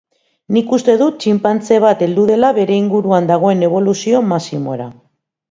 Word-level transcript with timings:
Nik 0.55 0.71
uste 0.77 0.95
dut 1.01 1.19
txinpantze 1.23 1.77
bat 1.83 2.01
heldu 2.07 2.23
dela 2.31 2.49
bere 2.59 2.79
inguruan 2.85 3.29
dagoen 3.33 3.63
eboluzio 3.69 4.25
maximora. 4.33 4.91